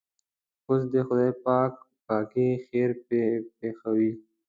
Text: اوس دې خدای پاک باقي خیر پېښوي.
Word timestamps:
اوس 0.67 0.81
دې 0.91 1.01
خدای 1.07 1.31
پاک 1.45 1.73
باقي 2.05 2.47
خیر 2.65 2.89
پېښوي. 3.59 4.11